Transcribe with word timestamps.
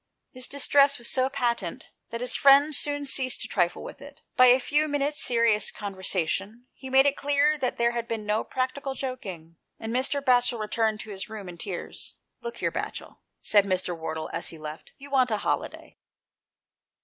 His 0.31 0.47
distress 0.47 0.97
was 0.97 1.07
so 1.11 1.29
patent 1.29 1.91
that 2.09 2.21
his 2.21 2.35
friend 2.35 2.73
soon 2.75 3.05
ceased 3.05 3.39
to 3.41 3.47
trifle 3.47 3.83
with 3.83 4.01
it. 4.01 4.23
By 4.35 4.47
a 4.47 4.59
few 4.59 4.87
minutes 4.87 5.21
serious 5.21 5.69
con 5.69 5.93
versation 5.93 6.63
he 6.73 6.89
made 6.89 7.05
it 7.05 7.15
clear 7.15 7.55
that 7.59 7.77
there 7.77 7.91
had 7.91 8.07
been 8.07 8.25
no 8.25 8.43
practical 8.43 8.95
joking, 8.95 9.57
and 9.79 9.93
Mr. 9.95 10.19
Batchel 10.19 10.57
returned 10.59 11.01
to 11.01 11.11
his 11.11 11.29
room 11.29 11.47
in 11.47 11.59
tears. 11.59 12.15
"Look 12.41 12.57
here, 12.57 12.71
Batchel," 12.71 13.19
said 13.43 13.63
Mr. 13.65 13.95
Wardle 13.95 14.31
as 14.33 14.47
he 14.47 14.57
left," 14.57 14.91
you 14.97 15.11
want 15.11 15.29
a 15.29 15.37
holiday." 15.37 15.99